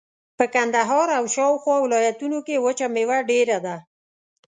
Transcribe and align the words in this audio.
په 0.37 0.45
کندهار 0.53 1.07
او 1.17 1.23
شاوخوا 1.35 1.75
ولایتونو 1.81 2.37
کښې 2.47 2.57
وچه 2.65 2.87
مېوه 2.95 3.17
ډېره 3.29 3.57
ده. 3.65 3.75